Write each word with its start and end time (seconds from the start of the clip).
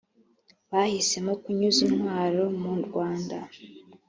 bahisemo 0.71 1.31
kunyuza 1.41 1.79
intwaro 1.87 2.43
mu 2.61 2.73
rwanda 2.85 3.37